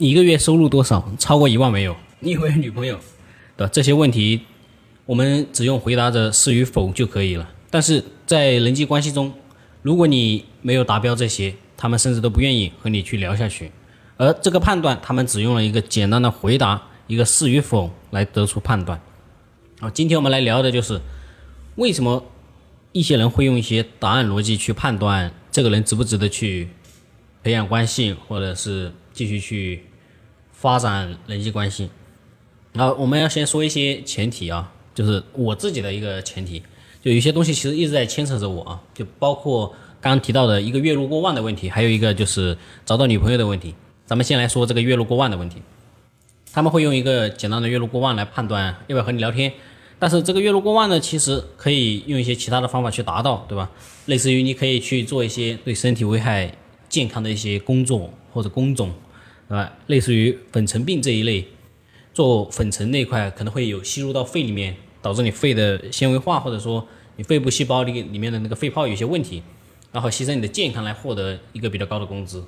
[0.00, 1.12] 你一个月收入多少？
[1.18, 1.96] 超过一万没有？
[2.20, 2.98] 你有没有女朋友？
[3.56, 3.70] 对吧？
[3.72, 4.42] 这些问题，
[5.06, 7.50] 我们只用回答着是与否就可以了。
[7.68, 9.32] 但是在人际关系中，
[9.82, 13.72] 如果你没有达标这些，他们甚至都不愿意和你去聊下去。
[14.16, 19.00] 而这个判断，他们只用了一个简单的回答，一个是与否来得出判断。
[19.80, 21.00] 好，今天我们来聊的就是
[21.74, 22.24] 为什么
[22.92, 26.68] 一些人会用一些答案逻辑去判断这个人值不值得去
[27.42, 29.84] 培养关系，或者是继续去
[30.60, 31.88] 发展人际关系。
[32.72, 36.62] 然后，我们要先说一些前提啊，就是我自己的一个前提，
[37.00, 39.68] 就有些东西其实一直在牵扯着我啊，就包括
[40.00, 43.74] 刚刚提到的一个月入过万的问题，还有一个就是找到女朋友的问题。
[44.04, 45.62] 咱们先来说这个月入过万的问题，
[46.52, 49.52] 他们会用一个简单的月入过万来判断要不要和你聊天，
[49.98, 53.70] 但是这个月入过万呢，其实可以用一些其他的方法去达到，对吧？
[54.06, 56.52] 类似于你可以去做一些对身体危害、
[56.88, 58.92] 健康的一些工作或者工种，
[59.48, 59.72] 对吧？
[59.86, 61.46] 类似于粉尘病这一类。
[62.14, 69.40] 做粉尘那块可能会有吸入到肺里面，导致你肺的纤维化，或者说你肺部细胞里里面的那个肺泡有些问题，
[69.92, 72.42] 然后牺牲你的健康来获得一个比较高的工资，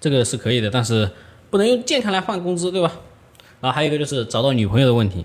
[0.00, 1.08] 这个是可以的，但是
[1.48, 2.92] 不能用健康来换工资，对吧？
[3.60, 5.24] 然后还有一个就是找到女朋友的问题，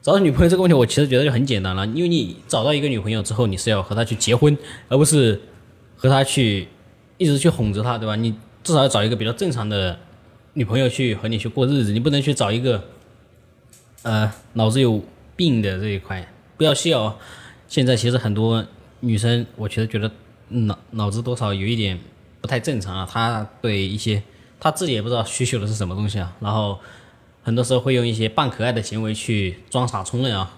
[0.00, 4.56] 找到女朋友这个问题，我其实觉得就很简单了，因为你找到一个女朋友之后，你是要和她去结婚，
[4.88, 5.40] 而不是
[5.96, 6.68] 和她去
[7.16, 8.14] 一直去哄着她，对吧？
[8.14, 9.98] 你至少要找一个比较正常的。
[10.54, 12.82] 女朋友去和你去过日子，你不能去找一个，
[14.02, 15.00] 呃，脑子有
[15.36, 17.16] 病的这一块，不要笑。
[17.68, 18.66] 现在其实很多
[18.98, 20.10] 女生，我其实觉得
[20.48, 21.96] 脑脑子多少有一点
[22.40, 23.08] 不太正常啊。
[23.08, 24.20] 她对一些
[24.58, 26.76] 她自己也不知道需求的是什么东西啊，然后
[27.44, 30.56] 很多时候会用一些扮可爱的行为去装傻充愣啊，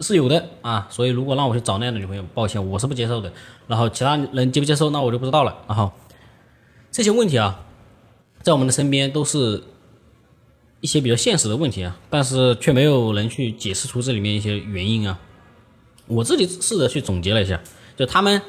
[0.00, 0.86] 是有的啊。
[0.90, 3.32] 所以如果让我去找那样的女朋友，抱歉，我是不接受的。
[3.66, 5.56] 然后其他人接不接受，那我就不知道了。
[5.66, 5.90] 然后
[6.90, 7.64] 这些问题啊。
[8.40, 9.62] 在我们的身边都是
[10.80, 15.18] 一些比较现实的问题啊，但是却没有人去解释出这里面一些原因啊。
[16.06, 17.60] 我自己试着去总结了一下，
[17.96, 18.40] 就他们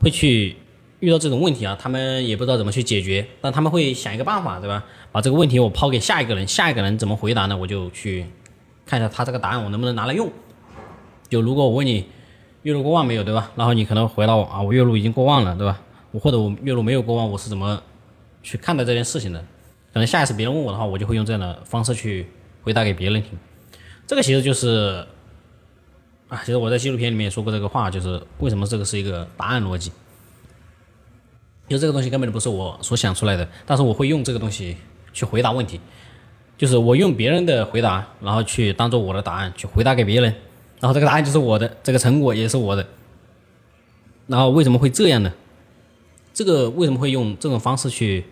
[0.00, 0.56] 会去
[1.00, 4.84] 遇到这种问题啊，他们也不知道怎么去解决，但他们会想一个办法，对吧？
[5.10, 7.56] 把这个问题我抛给下一个人，下一个人怎么回答呢？
[7.56, 8.24] 我就去
[8.86, 10.30] 看一下他这个答案我能不能拿来用。
[11.28, 12.06] 就如果我问你
[12.62, 13.50] 月入过万没有，对吧？
[13.56, 15.82] 然后你可能回答我啊，我月入已经过万了，对吧？
[16.18, 17.82] 或者我月入没有过万，我是怎么？
[18.42, 19.40] 去看待这件事情的，
[19.90, 22.26] 可能下一次别人问我的话，我就会用这样的方式去
[22.62, 23.30] 回答给别人听。
[24.06, 25.06] 这个其实就是
[26.28, 29.90] 啊，其实我在纪录片里面也说过这个话，就是为什么这个是一个答案逻辑？
[31.68, 34.76] 因为这个东西根本就不是我所想出来的，但是我会用这个东西
[35.14, 35.80] 去回答问题，
[36.58, 40.30] 就是我用别人的回答，然后去当做我的答案去回答给别人，
[40.80, 42.86] 然后这个答案就是我的，这个成果也是我的。
[44.26, 45.32] 然后为什么会这样呢？
[46.34, 48.24] 这个为什么会用这种方式去？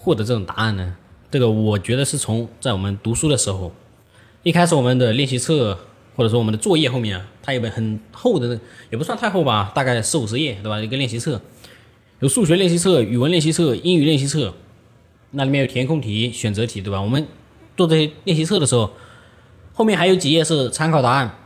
[0.00, 0.96] 获得这种答案呢？
[1.28, 3.72] 这个我觉得是从在我们读书的时候，
[4.44, 5.76] 一开始我们的练习册
[6.14, 8.58] 或者说我们的作业后面，它有本很厚的，
[8.90, 10.80] 也不算太厚吧，大概四五十页，对吧？
[10.80, 11.40] 一个练习册，
[12.20, 14.54] 有数学练习册、语文练习册、英语练习册，
[15.32, 17.00] 那里面有填空题、选择题，对吧？
[17.00, 17.26] 我们
[17.76, 18.92] 做这些练习册的时候，
[19.74, 21.36] 后面还有几页是参考答案，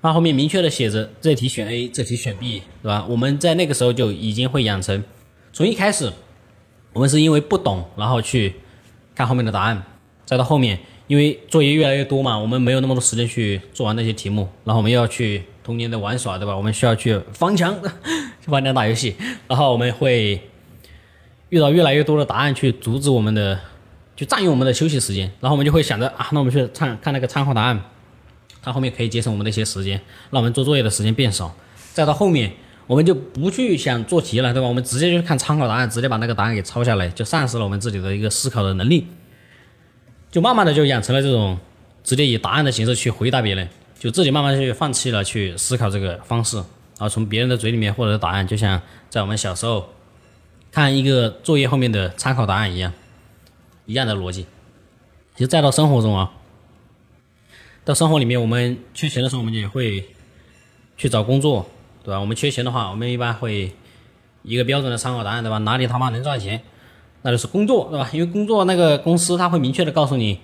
[0.00, 3.04] 那后面明确的写着这题选 A，这题选 B，对吧？
[3.08, 5.02] 我们在那个时候就已经会养成，
[5.52, 6.12] 从一开始。
[6.92, 8.54] 我们是因为不懂，然后去
[9.14, 9.82] 看后面的答案，
[10.24, 16.56] 再到后面，因为作业越来越多嘛，我们没有那么多时间去做完那些题目，然后我们又要去童年的玩耍，对吧？
[16.56, 17.78] 我们需要去翻墙，
[18.42, 19.14] 去翻墙打游戏，
[19.46, 20.40] 然后我们会
[21.50, 23.60] 遇到越来越多的答案去阻止我们的，
[24.16, 27.78] 就占用我们的休息时间，然后我们就会想着啊，那我们去参看那个参考答案，
[28.66, 29.92] 它后面可以节省我们的一些时间，
[30.30, 31.54] 让我们做作业的时间变少，
[31.94, 32.52] 再到后面。
[32.88, 34.68] 我们就不去想做题了，对吧？
[34.68, 39.06] 我们直接去看参考答案，直接把那个答案给抄下来，就丧失了我们自己的一个思考的能力，
[40.30, 41.58] 就慢慢的就养成了这种
[42.04, 43.68] 直接以答案的形式去回答别人，
[43.98, 46.66] 就自己慢慢去放弃了去思考这个方式，然
[46.98, 49.88] 后从别人的嘴里面获得答案，就像在我们小时候
[50.70, 52.92] 看一个作业后面的参考答案一样，
[53.86, 54.46] 一样的逻辑。
[55.34, 56.30] 其实再到生活中啊，
[57.86, 60.04] 到生活里面，我们缺钱的时候，我们也会
[60.98, 61.64] 去找工作。
[62.02, 62.20] 对吧？
[62.20, 63.72] 我们缺钱的话，我们一般会
[64.44, 65.58] 一个标准的参考答案，对吧？
[65.58, 66.62] 哪里他妈能赚钱，
[67.22, 68.08] 那就是工作，对吧？
[68.12, 70.38] 因为工作那个公司他会明确的告诉你，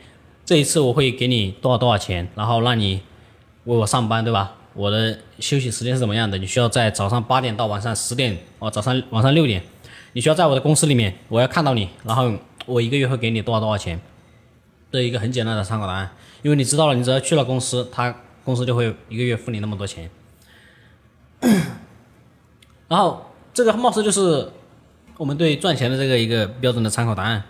[0.45, 3.01] 这一次我会给你多少多少钱，然后让你
[3.65, 4.55] 为我上班，对吧？
[4.75, 6.37] 我的休息时间是怎么样的？
[6.37, 9.63] 你需要在早上八点到晚上十点，哦，早上晚上六点，
[10.15, 12.33] 你需要在我的公司里面，我要看到你，然后
[12.67, 14.01] 我一个月会给你多少多少钱，
[14.93, 16.11] 这一个很简单的参考答案，
[16.43, 20.11] 因为你知道了，你只要去了公司，他公司就会一个月付你那么多钱。
[22.89, 24.53] 然后这个貌似就是
[25.17, 27.43] 我们对赚钱的这个一个标准的参考答案，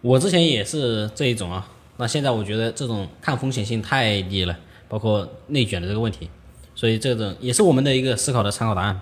[0.00, 1.68] 我之前也是这一种啊。
[1.98, 4.56] 那现在我觉得这种抗风险性太低了，
[4.88, 6.30] 包括内卷的这个问题，
[6.74, 9.00] 所以这种也是我们的一个思考的参考答案。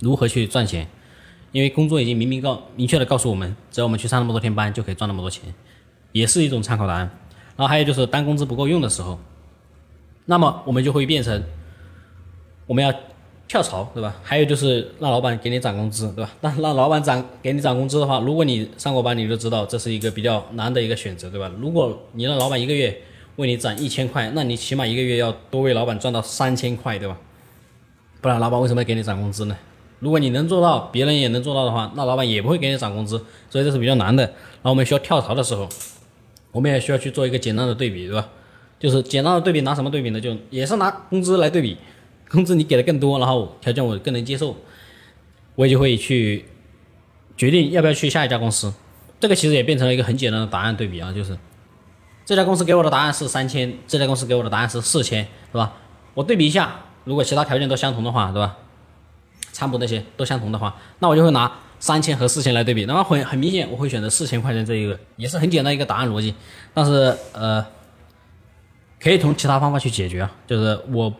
[0.00, 0.88] 如何去赚钱？
[1.52, 5.52] 因为工作已经明明告明确的告诉我们，只要我们去上那么多天班就可以赚那么多钱，
[6.12, 7.10] 也是一种参考答案。
[7.56, 9.18] 然后还有就是当工资不够用的时候，
[10.26, 11.42] 那么我们就会变成
[12.66, 12.92] 我们要。
[13.50, 14.14] 跳槽对吧？
[14.22, 16.30] 还有就是让老板给你涨工资对吧？
[16.40, 21.50] 那让老板涨给你涨工资的话，如果你上过班，你就知道这是一个比较难的一个选择对吧？
[21.58, 22.96] 如果你让老板一个月
[23.34, 27.18] 为你涨一千块，那你起码一个月要多为老板赚到三千块对吧？
[28.20, 29.56] 不然老板为什么要给你涨工资呢？
[29.98, 33.18] 如果你能做到，别人也能做到的话，那老板也不会给你涨工资，
[33.50, 34.22] 所以这是比较难的。
[34.22, 35.68] 然后我们需要跳槽的时候，
[36.52, 38.28] 我们也需要去做一个简单的对比对吧？
[38.78, 40.20] 就是简单的对比拿什么对比呢？
[40.20, 41.76] 就也是拿工资来对比。
[42.30, 44.56] 工资你给的更多，然后条件我更能接受，
[45.56, 46.44] 我也就会去
[47.36, 48.72] 决定要不要去下一家公司。
[49.18, 51.36] 这个其实也变成了一个很简单的答案对比啊，就是
[52.24, 55.74] 这家公司给我的答案是三千，这家公司给我的答案是四千，是吧？
[56.14, 58.56] 我对比一下，如果其他条件都相同的话，对吧？
[59.52, 61.50] 参谋那些都相同的话，那我就会拿
[61.80, 62.84] 三千和四千来对比。
[62.84, 66.32] 那么很很明显，我会选择四千块钱这一个，也是很简单一个答案逻辑。
[66.72, 67.66] 但是呃，
[69.00, 71.12] 可以从其他方法去解决啊，就是我。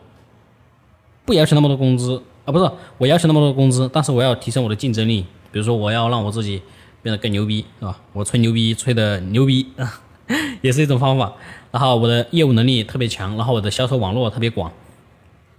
[1.26, 2.68] 不要求那么多工资啊，不是
[2.98, 5.24] 我要求那么多工资，但是我要提升我的竞争力。
[5.52, 6.60] 比如说，我要让我自己
[7.02, 8.00] 变得更牛逼，是吧？
[8.12, 9.68] 我吹牛逼吹的牛逼，
[10.60, 11.32] 也是一种方法。
[11.70, 14.72] 然后我的业务能力特别强，然后我的销售网络特别广，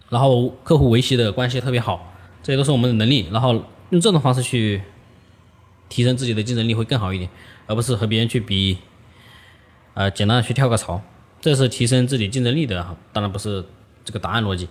[0.09, 2.11] 然后客户维系的关系特别好，
[2.43, 3.29] 这些都是我们的能力。
[3.31, 4.81] 然后用这种方式去
[5.87, 7.29] 提升自己的竞争力会更好一点，
[7.67, 8.77] 而不是和别人去比，
[9.93, 11.01] 呃，简单的去跳个槽，
[11.39, 13.65] 这是提升自己竞争力的，当然不是
[14.03, 14.67] 这个答案逻辑。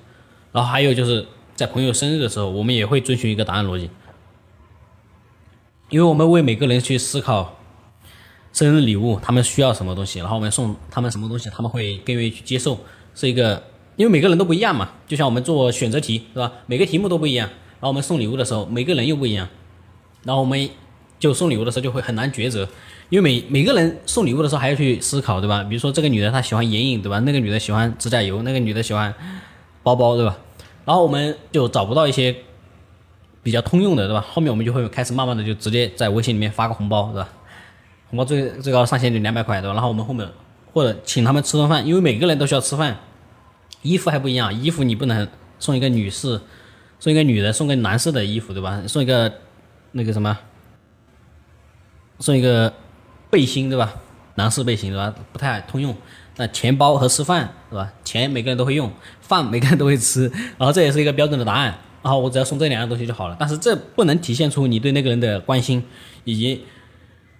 [0.52, 3.90] 然后还有就是在朋友生日的时候，我们也会遵循一个答案逻辑，
[5.90, 7.58] 因为我们为每个人去思考
[8.55, 12.81] 生日礼物，他们需要什么东西，然后我们送他们什么东西，他们会更愿意去接受，
[13.14, 13.62] 是一个，
[13.96, 16.52] 因为每个人都不一样嘛，就像我们做选择题，是吧？
[16.66, 17.50] 每个题目都不一样，
[17.81, 19.49] 然后我们送礼物的时候，每个人又不一样，
[20.25, 20.69] 然后我们
[21.19, 22.69] 就送礼物的时候就会很难抉择，
[23.09, 25.65] 因为每每个人送礼物的时候还要去思考，对吧？
[25.65, 27.19] 比如说这个女的她喜欢眼影，对吧？
[27.21, 29.15] 那个女的喜欢指甲油，那个女的喜欢。
[29.82, 30.37] 包包对吧？
[30.85, 32.37] 然后我们就找不到一些
[33.43, 34.23] 比较通用的对吧？
[34.31, 37.29] 后面我们就会开始慢慢的就直接在微信里面发个红包对吧？
[38.11, 39.73] 红包最最高上限就两百块对吧？
[39.73, 40.29] 然后我们后面
[40.75, 42.99] 或者请他们吃顿饭，因为每个人都需要吃饭。
[43.81, 45.26] 衣服还不一样，衣服你不能
[45.59, 46.38] 送一个女士，
[47.00, 48.82] 送一个女的，送个男士的衣服对吧？
[48.87, 49.32] 送一个
[49.93, 50.38] 那个什么，
[52.20, 52.73] 送一个
[53.31, 53.94] 背心对吧？
[54.37, 55.12] 男士背心对吧？
[55.32, 55.97] 不太通用。
[56.37, 57.93] 那钱包和吃饭是吧？
[58.05, 61.76] 钱每个人都会用，饭每个人都会吃， 然后这也是一个标准的答案。
[62.02, 63.37] 然后我只要送这两样东西就好了。
[63.38, 65.85] 但是这不能体现出你对那个人的关心，
[66.25, 66.64] 以及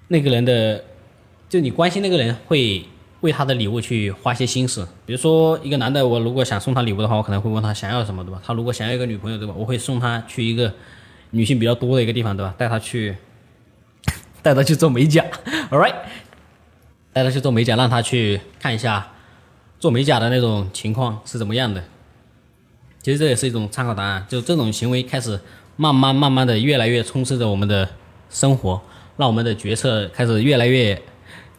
[0.09, 0.85] 那个人的，
[1.49, 2.85] 就你关心那个人会
[3.21, 4.87] 为他的礼物去花些心思。
[5.07, 8.41] 比如说一个男的，我如果想送他礼物的话，我可能会问他想要什么，对吧？
[8.45, 9.55] 他如果想要一个女朋友，对吧？
[9.57, 10.73] 我会送他去一个
[11.31, 12.55] 女性比较多的一个地方，对吧？
[12.57, 13.17] 带他去，
[14.43, 15.25] 带他去做美甲。
[15.71, 15.95] All right。
[17.13, 19.11] 带他去做美甲，让他去看一下
[19.81, 21.83] 做美甲的那种情况是怎么样的。
[23.03, 25.41] 其实这也是一种参考答案，就这种行为开始
[25.77, 27.89] 慢慢慢慢的越来越充斥着我们的
[28.31, 28.81] 生活，
[29.17, 31.03] 让我们的决策开始越来越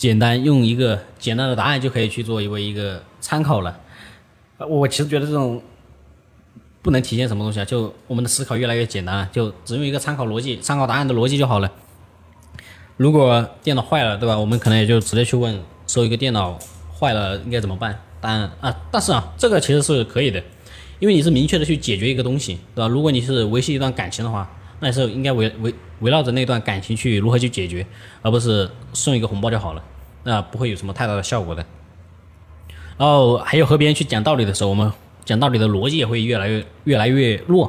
[0.02, 3.80] 简单，用一个简单的答案就可以去做一为一个参考了。
[4.58, 5.62] 我其实觉得这种
[6.82, 11.72] 不能体现什么东西啊，就我们的思考越来越简单了，就只用一个参考逻辑、参考答案的逻辑就好了。
[12.98, 14.36] 如果电脑坏了，对吧？
[14.40, 16.58] 我们可能也就直接去问，说一个电脑
[17.00, 18.02] 坏了应该怎么办？
[18.20, 20.42] 但啊，但是啊，这个其实是可以的，
[20.98, 22.88] 因为你是明确的去解决一个东西，对吧？
[22.88, 27.86] 如果你是维系一段感情的话，那也是应该围围围绕着那段感情去如何去解决，
[28.24, 29.84] 而不是送一个红包就好了，
[30.24, 31.66] 那不会有什么太大的效果的。
[32.98, 34.92] 然后还有和别人去讲道理的时候，我们
[35.26, 37.66] 讲道理的逻辑也会越来越越来越弱，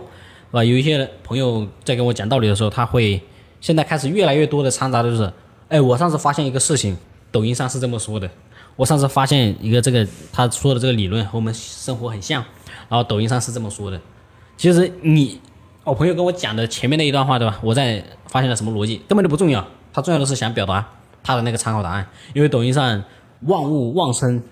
[0.50, 0.64] 是吧？
[0.64, 3.20] 有一些朋友在跟我讲道理的时候，他会。
[3.60, 5.32] 现在开始越来越多的掺杂的就是，
[5.68, 6.96] 哎，我上次发现一个事情，
[7.30, 8.28] 抖音上是这么说的。
[8.74, 12.44] 我上次发现一个这个他说的这个理论和我们生活很像，
[12.88, 14.00] 然后抖音上是这么说的。
[14.56, 15.40] 其实你，
[15.84, 17.56] 我朋友跟我讲的前面那一段话，对吧？
[17.62, 19.64] 我在发现了什么逻辑，根本就不重要。
[19.92, 20.84] 他重要的是想表达
[21.22, 23.02] 他的那个参考答案，因为抖音上
[23.42, 24.42] 万物妄生，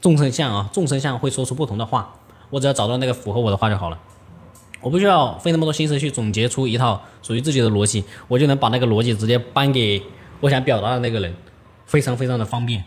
[0.00, 2.14] 众生相啊，众生相会说出不同的话，
[2.50, 3.98] 我只要找到那个符合我的话就好了。
[4.80, 10.02] 我不需要费那么多心思去总结出一套属于自己的逻辑，我就能把那个逻辑直接搬给
[10.40, 11.32] 我想表达的那个人，
[11.86, 12.82] 非常非常的方便，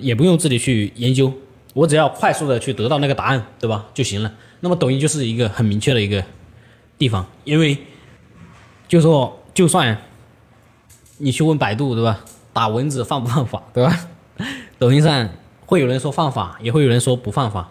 [0.00, 1.30] 也不用自己去研究，
[1.74, 3.86] 我只要快速的去得到那个答案，对吧？
[3.92, 4.32] 就行了。
[4.60, 6.24] 那么抖音就是一个很明确的一个
[6.96, 7.76] 地方，因为
[8.88, 9.96] 就说就算
[11.20, 12.24] 你去问百度，对吧？
[12.52, 14.08] 打蚊子犯不犯法，对吧？
[14.78, 15.28] 抖音上
[15.66, 17.70] 会有人说犯法，也会有人说不犯法。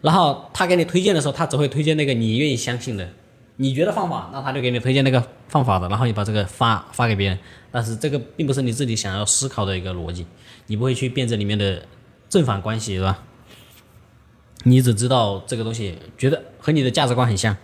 [0.00, 3.08] 然后他给你推荐的时候，他只会推荐那个你愿意相信的。
[3.56, 7.38] 你觉得犯法，那他就给你推荐那个犯法的，然后你把这个发发给别人。
[7.70, 10.26] 但是这个并不是你自己想要思考的一个逻辑，
[10.66, 11.82] 你不会去辩证里面的
[12.28, 13.22] 正反关系，是吧？
[14.64, 17.56] 你只知道这个东西，觉得和你的价值观很像。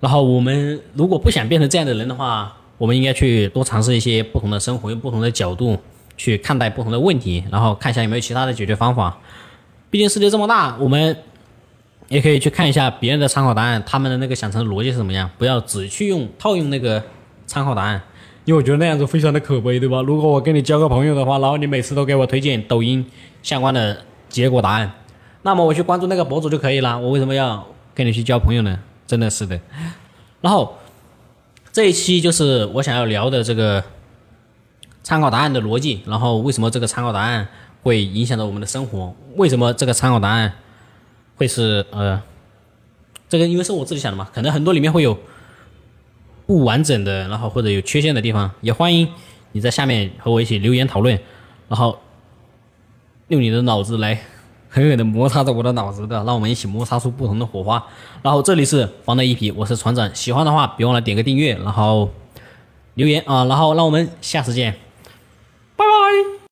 [0.00, 5.78] 然后我们如果不想变成这样的人的话，我们应该去多尝试一些不同的生活，用不同的角度
[6.18, 9.16] 去看待不同的问题，然后看一下有没有其他的解决方法。
[9.88, 11.16] 毕竟世界这么大，我们。
[12.08, 17.02] 也可以去看一下别人的参考答案，他们的那个想成逻辑是怎么样，不要只去用套用那个
[17.46, 18.00] 参考答案，
[18.44, 20.02] 因为我觉得那样子非常的可悲，对吧？
[20.02, 23.04] 如果我跟你交个朋友的话，然后你每次都给我推荐抖音
[23.42, 24.92] 相关的结果答案，
[25.42, 28.78] 那么我去关注那个博主就可以了，我为什么要跟你去交朋友呢？
[29.06, 29.58] 真的是的。
[30.42, 30.76] 然后
[31.74, 33.82] 这一期就是我想要聊的这个
[35.02, 37.48] 参考答案的逻辑，然后为什么这个参考答案
[37.82, 39.12] 会影响到我们的生活？
[39.34, 40.52] 为什么这个参考答案？
[41.34, 42.22] 会是呃，
[43.28, 45.18] 这个因为是我自己想的嘛，可能很多里面会有
[46.46, 49.08] 不完整的，然后或者有缺陷的地方，也欢迎
[49.50, 51.18] 你在下面和我一起留言讨论，
[51.68, 51.98] 然后
[53.26, 54.22] 用你的脑子来
[54.74, 57.80] 狠狠的摩擦着我的脑子的，让我们一起摩擦出不同的火花。
[58.22, 62.10] 然后这里是防弹一匹，我是船长，喜欢的话别忘了点个订阅，然后
[62.94, 64.74] 留言啊，然后让我们下次见。